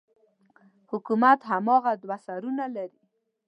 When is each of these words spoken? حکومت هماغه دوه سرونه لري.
حکومت 0.91 1.39
هماغه 1.51 1.91
دوه 2.03 2.17
سرونه 2.25 2.65
لري. 2.75 3.01